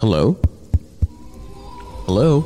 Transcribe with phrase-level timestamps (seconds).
[0.00, 0.38] Hello?
[2.06, 2.42] Hello?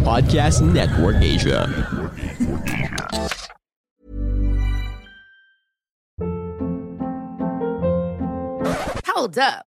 [0.00, 1.68] Podcast Network Asia.
[9.04, 9.66] Hold up.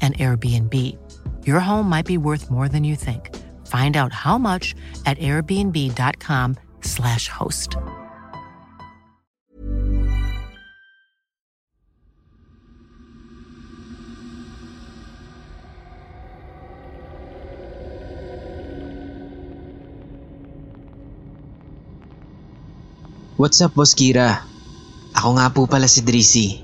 [0.00, 0.96] an Airbnb.
[1.44, 3.36] Your home might be worth more than you think.
[3.66, 4.74] Find out how much
[5.04, 7.76] at airbnb.com/slash host.
[23.38, 24.42] What's up, Boss Kira?
[25.14, 26.58] Ako nga po pala si Drizzy.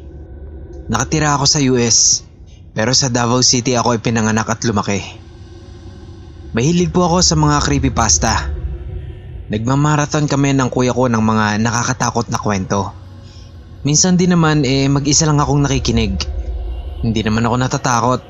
[0.91, 2.24] Nakatira ako sa US,
[2.75, 4.99] pero sa Davao City ako ipinanganak at lumaki.
[6.55, 8.51] Mahilig po ako sa mga creepypasta.
[9.47, 12.91] Nagmamarathon kami ng kuya ko ng mga nakakatakot na kwento.
[13.87, 16.19] Minsan din naman eh mag-isa lang akong nakikinig.
[17.07, 18.21] Hindi naman ako natatakot.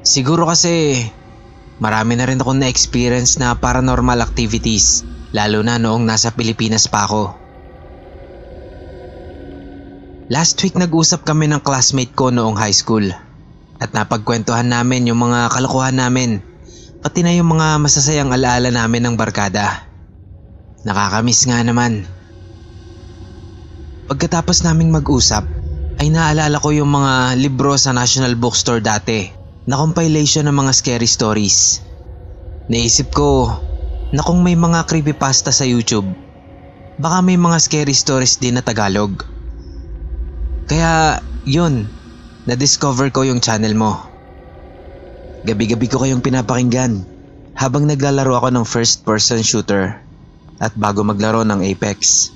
[0.00, 0.96] Siguro kasi
[1.84, 5.04] marami na rin akong na-experience na paranormal activities
[5.36, 7.36] lalo na noong nasa Pilipinas pa ako.
[10.30, 13.10] Last week nag-usap kami ng classmate ko noong high school
[13.80, 16.44] at napagkwentuhan namin yung mga kalokohan namin
[17.00, 19.88] pati na yung mga masasayang alaala namin ng barkada.
[20.84, 22.04] Nakakamiss nga naman.
[24.04, 25.48] Pagkatapos naming mag-usap
[25.96, 29.32] ay naalala ko yung mga libro sa National Bookstore dati
[29.64, 31.80] na compilation ng mga scary stories.
[32.68, 33.48] Naisip ko
[34.12, 36.08] na kung may mga creepypasta sa YouTube,
[37.00, 39.24] baka may mga scary stories din na Tagalog.
[40.68, 41.88] Kaya yun,
[42.48, 44.00] na-discover ko yung channel mo.
[45.44, 47.04] Gabi-gabi ko kayong pinapakinggan
[47.56, 50.00] habang naglalaro ako ng first person shooter
[50.60, 52.28] at bago maglaro ng Apex.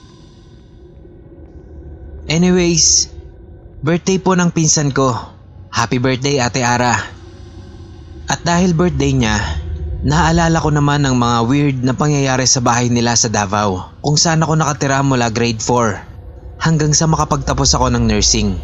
[2.24, 3.12] Anyways,
[3.84, 5.12] birthday po ng pinsan ko.
[5.68, 6.96] Happy birthday Ate Ara.
[8.24, 9.36] At dahil birthday niya,
[10.04, 14.40] naalala ko naman ng mga weird na pangyayari sa bahay nila sa Davao kung saan
[14.40, 18.56] ako nakatira mula grade 4 hanggang sa makapagtapos ako ng nursing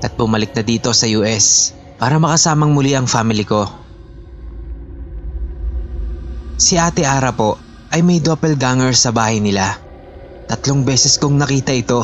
[0.00, 3.68] at bumalik na dito sa US para makasamang muli ang family ko.
[6.60, 7.56] Si Ate Ara po
[7.92, 9.76] ay may doppelganger sa bahay nila.
[10.48, 12.00] Tatlong beses kong nakita ito.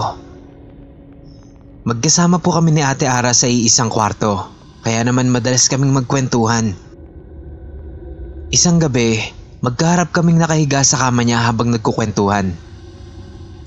[1.86, 4.48] Magkasama po kami ni Ate Ara sa iisang kwarto,
[4.82, 6.74] kaya naman madalas kaming magkwentuhan.
[8.50, 9.18] Isang gabi,
[9.62, 12.54] magkaharap kaming nakahiga sa kama niya habang nagkukwentuhan.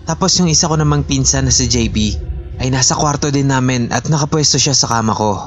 [0.09, 2.28] Tapos yung isa ko namang pinsan na si JB
[2.59, 5.39] ay nasa kwarto din namin at nakapwesto siya sa kama ko.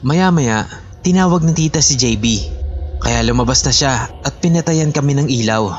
[0.00, 0.64] Maya-maya,
[1.04, 2.24] tinawag ng tita si JB
[3.00, 3.92] kaya lumabas na siya
[4.24, 5.72] at pinatayan kami ng ilaw.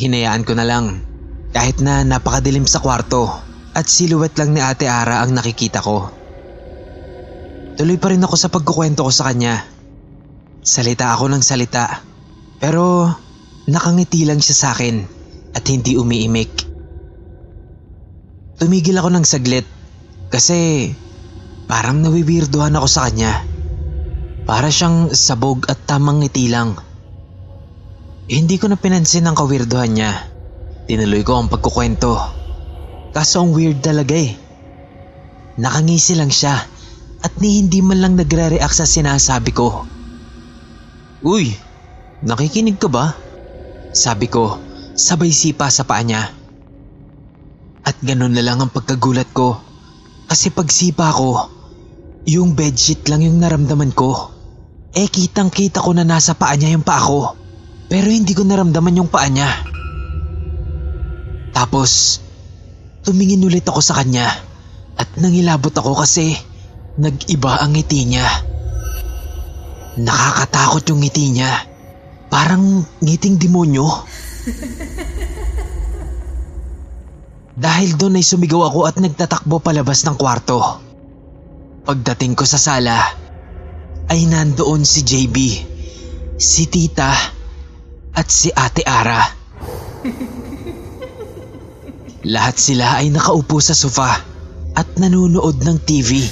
[0.00, 1.04] Hinayaan ko na lang
[1.52, 3.28] kahit na napakadilim sa kwarto
[3.76, 6.08] at siluwet lang ni Ate Ara ang nakikita ko.
[7.74, 9.60] Tuloy pa rin ako sa pagkukwento ko sa kanya.
[10.64, 12.00] Salita ako ng salita
[12.56, 13.12] pero
[13.68, 14.96] nakangiti lang siya sa akin
[15.52, 16.73] at hindi umiimik.
[18.54, 19.66] Tumigil ako ng saglit
[20.30, 20.90] kasi
[21.66, 23.42] parang nawiwirdohan ako sa kanya.
[24.44, 26.76] Para siyang sabog at tamang ngiti lang.
[28.28, 30.12] Eh, hindi ko na pinansin ang kawirdohan niya.
[30.84, 32.12] Tinuloy ko ang pagkukwento.
[33.10, 34.36] Kaso ang weird talaga eh.
[35.56, 36.54] Nakangisi lang siya
[37.24, 39.88] at ni hindi man lang nagre-react sa sinasabi ko.
[41.24, 41.56] Uy,
[42.20, 43.16] nakikinig ka ba?
[43.96, 44.60] Sabi ko,
[44.92, 46.43] sabay sipa sa paa niya.
[47.84, 49.60] At ganun na lang ang pagkagulat ko.
[50.24, 51.52] Kasi pagsipa ko,
[52.24, 54.32] yung bedsheet lang yung naramdaman ko.
[54.96, 57.36] Eh kitang kita ko na nasa paa niya yung paa ko.
[57.92, 59.50] Pero hindi ko naramdaman yung paa niya.
[61.52, 62.24] Tapos,
[63.04, 64.32] tumingin ulit ako sa kanya
[64.96, 66.32] at nangilabot ako kasi
[66.96, 68.26] nag-iba ang ngiti niya.
[70.00, 71.52] Nakakatakot yung ngiti niya.
[72.32, 73.86] Parang ngiting demonyo.
[77.54, 80.58] Dahil doon ay sumigaw ako at nagtatakbo palabas ng kwarto.
[81.86, 82.98] Pagdating ko sa sala,
[84.10, 85.36] ay nandoon si JB,
[86.34, 87.14] si tita,
[88.14, 89.22] at si ate Ara.
[92.34, 94.10] Lahat sila ay nakaupo sa sofa
[94.74, 96.26] at nanunood ng TV.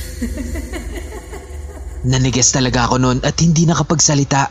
[2.02, 4.50] Nanigas talaga ako noon at hindi nakapagsalita.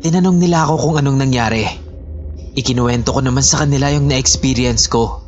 [0.00, 1.87] Tinanong nila ako kung anong nangyari.
[2.56, 5.20] Ikinuwento ko naman sa kanila yung na-experience ko.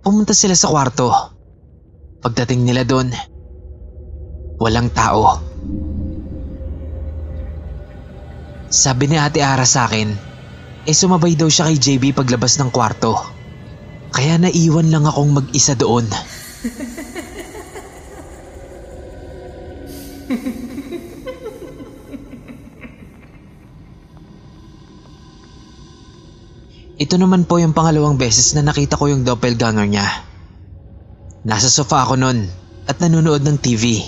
[0.00, 1.12] Pumunta sila sa kwarto.
[2.24, 3.12] Pagdating nila doon,
[4.60, 5.40] walang tao.
[8.70, 10.08] Sabi ni Ate Ara sa akin,
[10.86, 13.18] eh sumabay daw siya kay JB paglabas ng kwarto.
[14.14, 16.06] Kaya naiwan lang akong mag-isa doon.
[27.00, 30.04] Ito naman po yung pangalawang beses na nakita ko yung doppelganger niya.
[31.48, 32.44] Nasa sofa ako nun
[32.84, 34.04] at nanonood ng TV.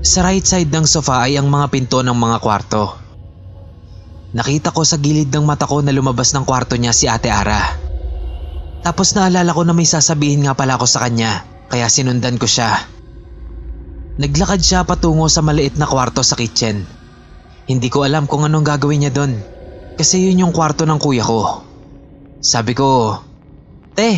[0.00, 2.96] Sa right side ng sofa ay ang mga pinto ng mga kwarto.
[4.32, 7.60] Nakita ko sa gilid ng mata ko na lumabas ng kwarto niya si Ate Ara.
[8.80, 12.72] Tapos naalala ko na may sasabihin nga pala ako sa kanya kaya sinundan ko siya.
[14.16, 16.88] Naglakad siya patungo sa maliit na kwarto sa kitchen.
[17.68, 19.59] Hindi ko alam kung anong gagawin niya doon
[20.00, 21.60] kasi yun yung kwarto ng kuya ko.
[22.40, 23.20] Sabi ko,
[23.92, 24.16] Te,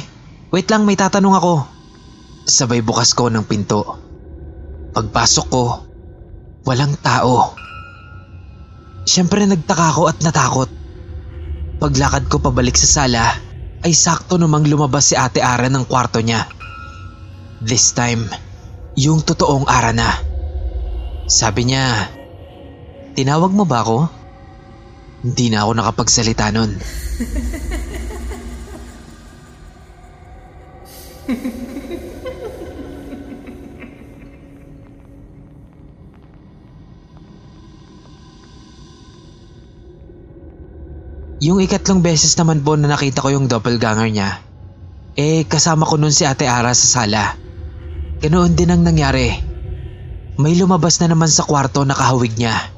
[0.55, 1.55] wait lang may tatanong ako.
[2.47, 3.99] Sabay bukas ko ng pinto.
[4.95, 5.83] Pagpasok ko,
[6.63, 7.59] walang tao.
[9.03, 10.71] Siyempre nagtaka ako at natakot.
[11.83, 13.35] Paglakad ko pabalik sa sala,
[13.83, 16.47] ay sakto namang lumabas si ate Ara ng kwarto niya.
[17.59, 18.31] This time,
[18.95, 20.15] yung totoong Ara na.
[21.27, 22.07] Sabi niya,
[23.19, 24.22] tinawag mo ba ako?
[25.23, 26.75] Hindi na ako nakapagsalita nun.
[41.43, 44.43] Yung ikatlong beses naman po na nakita ko yung doppelganger niya,
[45.15, 47.35] eh kasama ko nun si Ate Ara sa sala.
[48.19, 49.31] Ganoon din ang nangyari.
[50.39, 52.72] May lumabas na naman sa kwarto na kahawig niya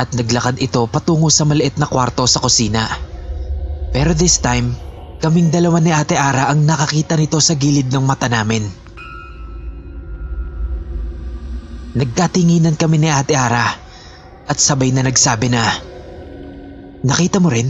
[0.00, 2.88] at naglakad ito patungo sa maliit na kwarto sa kusina.
[3.92, 4.72] Pero this time,
[5.20, 8.64] kaming dalawa ni Ate Ara ang nakakita nito sa gilid ng mata namin.
[11.92, 13.76] Nagkatinginan kami ni Ate Ara
[14.48, 15.68] at sabay na nagsabi na,
[17.04, 17.68] Nakita mo rin?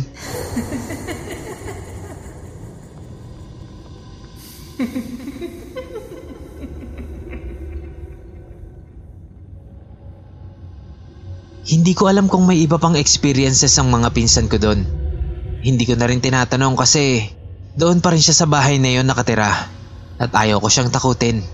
[11.70, 14.82] Hindi ko alam kung may iba pang experiences ang mga pinsan ko doon.
[15.62, 17.30] Hindi ko na rin tinatanong kasi
[17.78, 19.70] doon pa rin siya sa bahay na yon nakatira
[20.18, 21.46] at ayaw ko siyang takutin.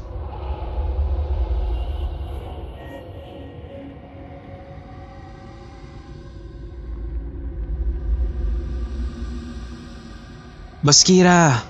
[10.81, 11.61] Baskira,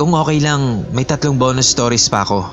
[0.00, 2.48] kung okay lang, may tatlong bonus stories pa ako.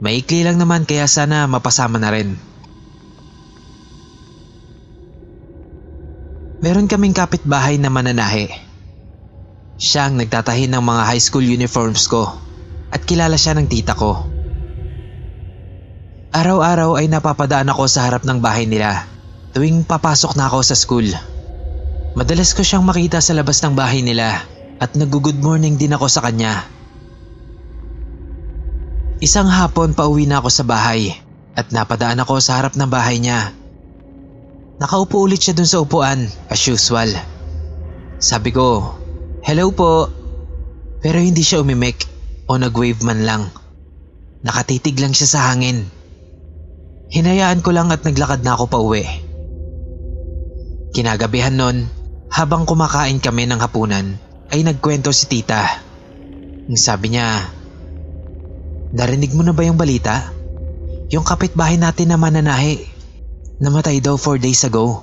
[0.00, 2.51] Maikli lang naman kaya sana mapasama na rin.
[6.62, 8.46] Meron kaming kapitbahay na mananahe.
[9.82, 12.30] Siya ang nagtatahi ng mga high school uniforms ko
[12.94, 14.30] at kilala siya ng tita ko.
[16.30, 19.10] Araw-araw ay napapadaan ako sa harap ng bahay nila
[19.50, 21.10] tuwing papasok na ako sa school.
[22.14, 24.46] Madalas ko siyang makita sa labas ng bahay nila
[24.78, 26.62] at nag-good morning din ako sa kanya.
[29.18, 31.10] Isang hapon pauwi na ako sa bahay
[31.58, 33.50] at napadaan ako sa harap ng bahay niya.
[34.82, 37.06] Nakaupo ulit siya dun sa upuan as usual.
[38.18, 38.98] Sabi ko,
[39.46, 40.10] hello po.
[40.98, 42.02] Pero hindi siya umimik
[42.50, 43.46] o nag-wave man lang.
[44.42, 45.86] Nakatitig lang siya sa hangin.
[47.14, 49.06] Hinayaan ko lang at naglakad na ako pa uwi.
[50.98, 51.86] Kinagabihan nun,
[52.26, 54.18] habang kumakain kami ng hapunan,
[54.50, 55.62] ay nagkwento si tita.
[56.66, 57.54] Ang sabi niya,
[58.92, 60.34] Narinig mo na ba yung balita?
[61.14, 62.91] Yung kapitbahay natin na mananahi.
[63.62, 64.98] Namatay daw 4 days ago.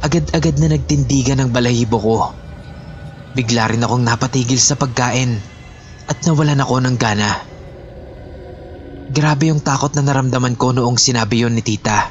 [0.00, 2.32] Agad-agad na nagtindigan ng balahibo ko.
[3.36, 5.36] Bigla rin akong napatigil sa pagkain
[6.08, 7.44] at nawalan ako ng gana.
[9.12, 12.08] Grabe yung takot na naramdaman ko noong sinabi yon ni tita.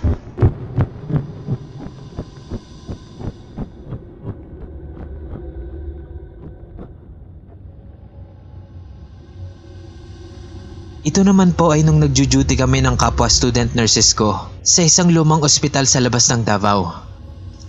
[11.06, 15.46] Ito naman po ay nung nagjo-duty kami ng kapwa student nurses ko sa isang lumang
[15.46, 16.90] ospital sa labas ng Davao.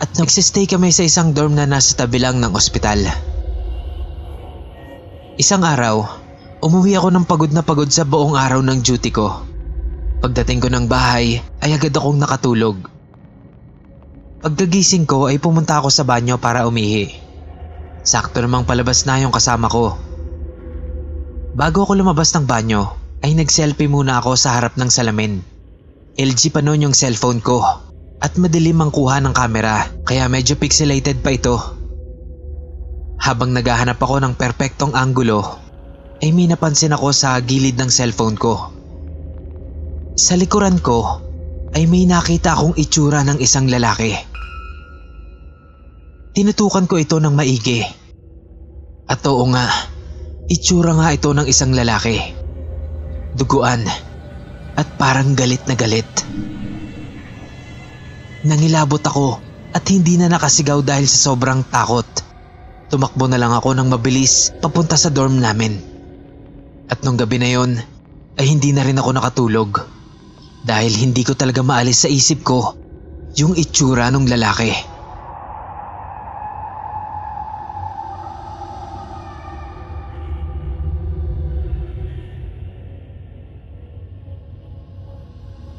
[0.00, 3.04] At nagsistay kami sa isang dorm na nasa tabi lang ng ospital.
[5.36, 6.08] Isang araw,
[6.64, 9.44] umuwi ako ng pagod na pagod sa buong araw ng duty ko.
[10.24, 12.88] Pagdating ko ng bahay ay agad akong nakatulog.
[14.40, 17.12] Pagkagising ko ay pumunta ako sa banyo para umihi.
[18.00, 19.92] Sakto namang palabas na yung kasama ko.
[21.52, 25.42] Bago ako lumabas ng banyo, ay nag-selfie muna ako sa harap ng salamin.
[26.14, 27.58] LG pa noon yung cellphone ko
[28.22, 31.58] at madilim ang kuha ng kamera kaya medyo pixelated pa ito.
[33.18, 35.42] Habang naghahanap ako ng perpektong anggulo,
[36.22, 38.70] ay may napansin ako sa gilid ng cellphone ko.
[40.14, 41.18] Sa likuran ko
[41.74, 44.14] ay may nakita akong itsura ng isang lalaki.
[46.30, 47.82] Tinutukan ko ito ng maigi.
[49.10, 49.66] At oo nga,
[50.46, 52.35] itsura nga ito ng isang lalaki.
[53.36, 53.84] Duguan
[54.76, 56.08] at parang galit na galit.
[58.48, 59.36] Nangilabot ako
[59.76, 62.08] at hindi na nakasigaw dahil sa sobrang takot.
[62.88, 65.76] Tumakbo na lang ako ng mabilis papunta sa dorm namin.
[66.88, 67.76] At nung gabi na yon
[68.40, 69.70] ay hindi na rin ako nakatulog.
[70.64, 72.72] Dahil hindi ko talaga maalis sa isip ko
[73.36, 74.95] yung itsura ng lalaki.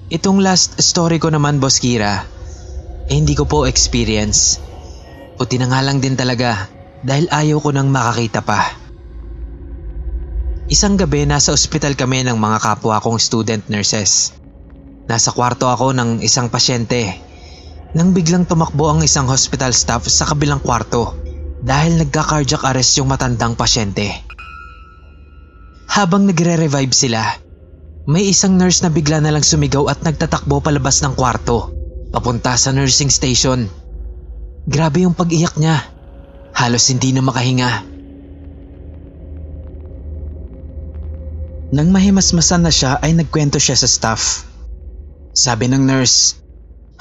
[0.08, 2.24] Itong last story ko naman, Boss Kira,
[3.12, 4.56] eh hindi ko po experience.
[5.36, 6.72] Puti na nga lang din talaga
[7.04, 8.72] dahil ayaw ko nang makakita pa.
[10.72, 14.32] Isang gabi nasa ospital kami ng mga kapwa kong student nurses.
[15.12, 17.20] Nasa kwarto ako ng isang pasyente
[17.92, 21.20] nang biglang tumakbo ang isang hospital staff sa kabilang kwarto
[21.60, 24.08] dahil nagka-cardiac arrest yung matandang pasyente.
[25.88, 27.47] Habang nagre-revive sila,
[28.08, 31.76] may isang nurse na bigla na lang sumigaw at nagtatakbo palabas ng kwarto,
[32.08, 33.68] papunta sa nursing station.
[34.64, 35.84] Grabe yung pag-iyak niya.
[36.56, 37.84] Halos hindi na makahinga.
[41.76, 44.48] Nang mahimasmasan na siya ay nagkwento siya sa staff.
[45.36, 46.40] Sabi ng nurse,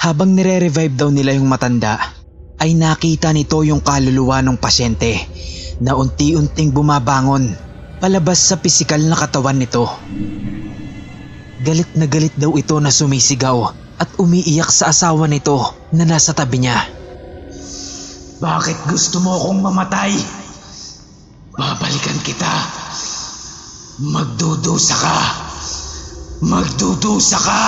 [0.03, 2.03] habang nire-revive daw nila yung matanda,
[2.59, 5.23] ay nakita nito yung kaluluwa ng pasyente
[5.79, 7.55] na unti-unting bumabangon
[8.03, 9.87] palabas sa pisikal na katawan nito.
[11.67, 15.59] Galit na galit daw ito na sumisigaw at umiiyak sa asawa nito
[15.91, 16.79] na nasa tabi niya.
[18.39, 20.15] Bakit gusto mo akong mamatay?
[21.59, 22.55] Babalikan kita.
[23.99, 25.19] Magdudusa ka.
[26.47, 27.63] Magdudusa ka!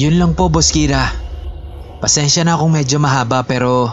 [0.00, 1.12] Yun lang po, Boss Kira.
[2.00, 3.92] Pasensya na kung medyo mahaba pero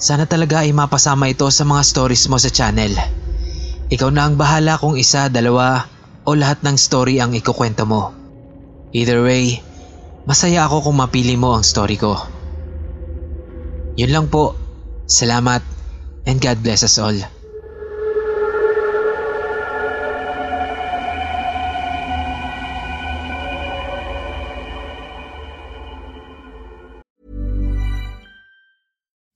[0.00, 2.96] sana talaga ay mapasama ito sa mga stories mo sa channel.
[3.92, 5.84] Ikaw na ang bahala kung isa, dalawa
[6.24, 8.16] o lahat ng story ang ikukwento mo.
[8.96, 9.60] Either way,
[10.24, 12.16] masaya ako kung mapili mo ang story ko.
[14.00, 14.56] Yun lang po.
[15.04, 15.60] Salamat
[16.24, 17.33] and God bless us all.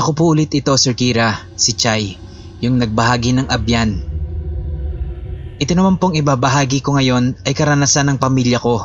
[0.00, 2.16] Ako po ulit ito, Sir Kira, si Chai,
[2.64, 4.00] yung nagbahagi ng abyan.
[5.60, 8.80] Ito naman pong ibabahagi ko ngayon ay karanasan ng pamilya ko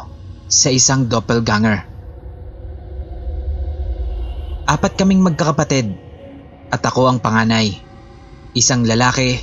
[0.52, 1.88] sa isang doppelganger.
[4.68, 5.88] Apat kaming magkakapatid
[6.68, 7.80] at ako ang panganay.
[8.52, 9.40] Isang lalaki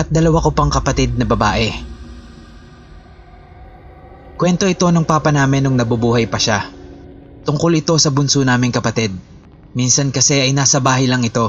[0.00, 1.68] at dalawa ko pang kapatid na babae.
[4.40, 6.64] Kwento ito ng papa namin nung nabubuhay pa siya.
[7.44, 9.12] Tungkol ito sa bunso naming kapatid.
[9.70, 11.46] Minsan kasi ay nasa bahay lang ito.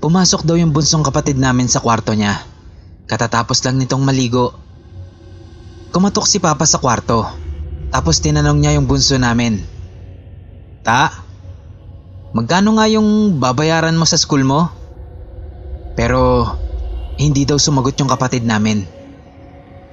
[0.00, 2.40] Pumasok daw yung bunsong kapatid namin sa kwarto niya.
[3.10, 4.54] Katatapos lang nitong maligo.
[5.90, 7.26] Kumatok si Papa sa kwarto.
[7.90, 9.58] Tapos tinanong niya yung bunso namin.
[10.86, 11.10] Ta,
[12.32, 14.70] magkano nga yung babayaran mo sa school mo?
[15.98, 16.46] Pero
[17.18, 18.86] hindi daw sumagot yung kapatid namin.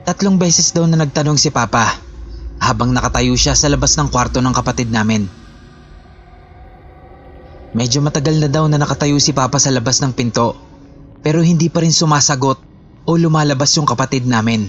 [0.08, 2.00] Tatlong beses daw na nagtanong si Papa
[2.62, 5.28] habang nakatayo siya sa labas ng kwarto ng kapatid namin.
[7.78, 10.58] Medyo matagal na daw na nakatayo si Papa sa labas ng pinto
[11.22, 12.58] pero hindi pa rin sumasagot
[13.06, 14.66] o lumalabas yung kapatid namin.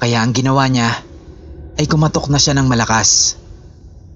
[0.00, 1.04] Kaya ang ginawa niya
[1.76, 3.36] ay kumatok na siya ng malakas.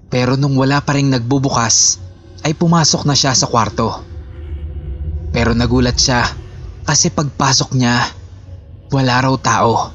[0.09, 2.01] Pero nung wala pa rin nagbubukas
[2.41, 4.01] ay pumasok na siya sa kwarto.
[5.29, 6.25] Pero nagulat siya
[6.89, 8.01] kasi pagpasok niya
[8.89, 9.93] wala raw tao.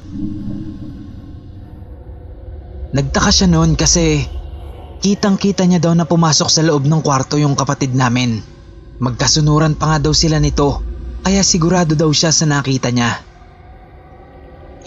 [2.95, 4.25] Nagtaka siya noon kasi
[5.01, 8.41] kitang kita niya daw na pumasok sa loob ng kwarto yung kapatid namin.
[8.97, 10.81] Magkasunuran pa nga daw sila nito
[11.21, 13.19] kaya sigurado daw siya sa nakita niya.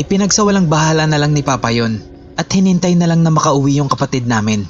[0.01, 2.01] Ipinagsawalang bahala na lang ni Papa yon
[2.40, 4.64] at hinintay na lang na makauwi yung kapatid namin.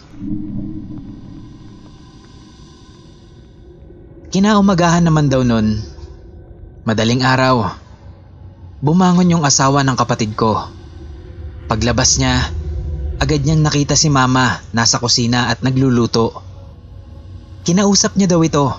[4.34, 5.78] Kinaumagahan naman daw nun.
[6.82, 7.70] Madaling araw.
[8.82, 10.66] Bumangon yung asawa ng kapatid ko.
[11.70, 12.50] Paglabas niya,
[13.20, 16.40] agad niyang nakita si mama nasa kusina at nagluluto.
[17.68, 18.72] Kinausap niya daw ito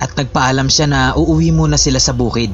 [0.00, 2.48] at nagpaalam siya na uuwi muna sila sa bukid.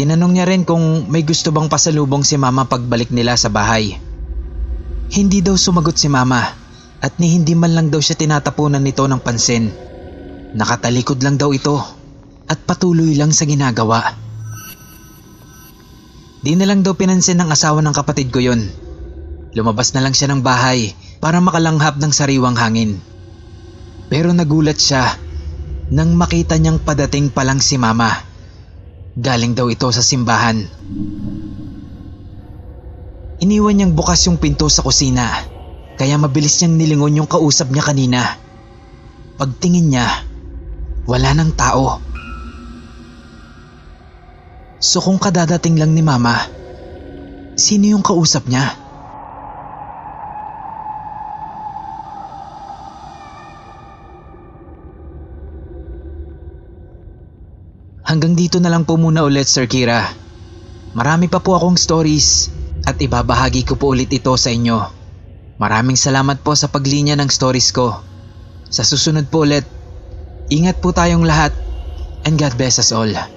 [0.00, 3.96] Tinanong niya rin kung may gusto bang pasalubong si mama pagbalik nila sa bahay.
[5.12, 6.40] Hindi daw sumagot si mama
[7.04, 9.68] at ni hindi man lang daw siya tinatapunan nito ng pansin.
[10.56, 11.76] Nakatalikod lang daw ito
[12.48, 14.16] at patuloy lang sa ginagawa.
[16.40, 18.85] Di na lang daw pinansin ng asawa ng kapatid ko yon.
[19.56, 23.00] Lumabas na lang siya ng bahay para makalanghap ng sariwang hangin.
[24.12, 25.16] Pero nagulat siya
[25.88, 28.12] nang makita niyang padating pa lang si mama.
[29.16, 30.60] Galing daw ito sa simbahan.
[33.40, 35.24] Iniwan niyang bukas yung pinto sa kusina
[35.96, 38.36] kaya mabilis niyang nilingon yung kausap niya kanina.
[39.40, 40.04] Pagtingin niya,
[41.08, 42.04] wala nang tao.
[44.76, 46.44] So kung kadadating lang ni mama,
[47.56, 48.85] sino yung kausap niya?
[58.36, 60.04] Dito na lang po muna ulit Sir Kira.
[60.92, 62.52] Marami pa po akong stories
[62.84, 64.78] at ibabahagi ko po ulit ito sa inyo.
[65.56, 67.96] Maraming salamat po sa paglinya ng stories ko.
[68.68, 69.64] Sa susunod po ulit,
[70.52, 71.56] ingat po tayong lahat
[72.28, 73.35] and God bless us all.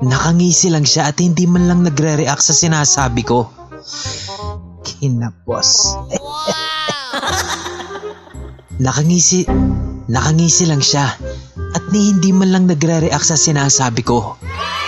[0.00, 3.52] Nakangisi lang siya at hindi man lang nagre-react sa sinasabi ko.
[4.80, 5.68] Kinapos.
[8.84, 9.44] nakangisi,
[10.08, 11.04] nakangisi lang siya
[11.76, 14.40] at ni hindi man lang nagre-react sa sinasabi ko.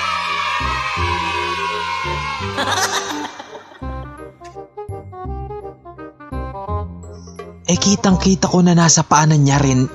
[7.72, 9.88] Eh kitang kita ko na nasa paanan niya rin.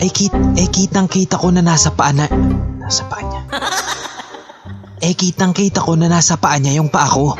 [0.00, 2.30] Eh, kit, eh kitang kita ko na nasa paanan.
[2.80, 3.42] Nasa paa niya.
[5.02, 7.34] Eh kitang kita ko na nasa paa niya yung paa ko.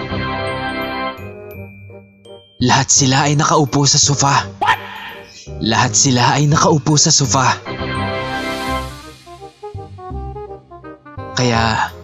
[2.59, 4.51] Lahat sila ay nakaupo sa sofa.
[5.63, 7.55] Lahat sila ay nakaupo sa sofa.
[11.39, 11.95] Kaya...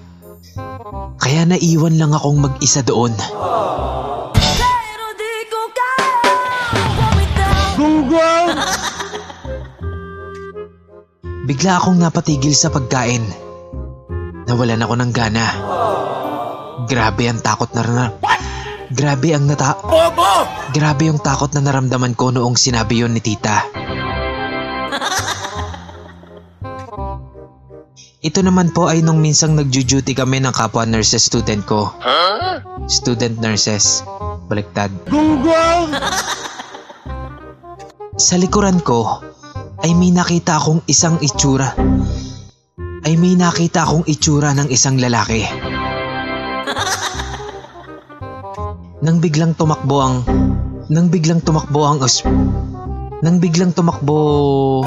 [1.18, 3.10] Kaya naiwan lang akong mag-isa doon.
[11.50, 13.47] Bigla akong napatigil sa pagkain.
[14.48, 15.46] Nawalan ako ng gana.
[16.88, 18.06] Grabe ang takot na na...
[18.88, 19.76] Grabe ang nata...
[20.72, 23.68] Grabe yung takot na naramdaman ko noong sinabi yon ni tita.
[28.24, 31.92] Ito naman po ay nung minsang nagjo-duty kami ng kapwa nurses student ko.
[32.88, 34.00] Student nurses.
[34.48, 34.88] Baliktad.
[38.16, 39.20] Sa likuran ko
[39.84, 41.76] ay may nakita akong isang itsura.
[43.08, 45.40] Ay may nakita akong itsura ng isang lalaki.
[49.00, 50.16] Nang biglang tumakbo ang...
[50.92, 52.04] Nang biglang tumakbo ang...
[52.04, 52.20] Os,
[53.24, 54.84] nang biglang tumakbo...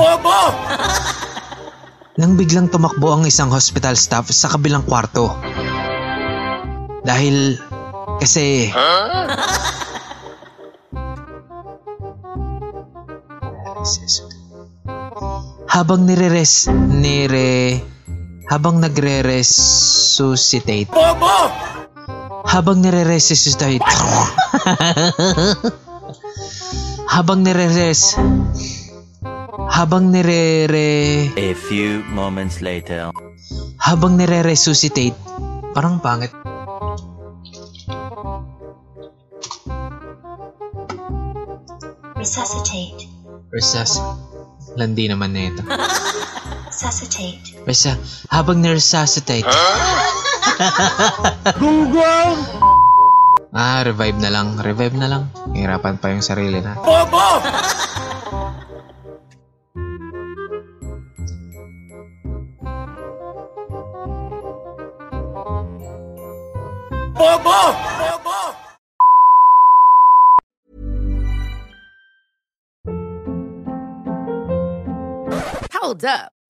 [2.22, 5.34] Nang biglang tumakbo ang isang hospital staff sa kabilang kwarto.
[7.02, 7.58] Dahil...
[8.22, 8.70] Kasi...
[15.74, 16.70] Habang nire-res...
[16.70, 17.82] Nire...
[18.52, 20.92] Habang nagre-resuscitate...
[22.44, 23.80] Habang nire-resuscitate...
[27.16, 28.20] habang nire-res...
[29.72, 31.32] Habang nire-re...
[31.40, 33.16] A few moments later.
[33.80, 35.16] Habang nire-resuscitate...
[35.72, 36.36] Parang pangit.
[42.20, 43.08] Resuscitate.
[43.56, 43.96] Resus...
[44.76, 45.64] Landi naman na ito.
[46.82, 47.62] Resuscitate.
[47.62, 47.94] Basta,
[48.34, 49.46] habang nire-resuscitate...
[53.54, 54.58] Ah, revive na lang.
[54.58, 55.30] Revive na lang.
[55.54, 56.74] Hirapan pa yung sarili na.
[75.78, 76.41] Hold up.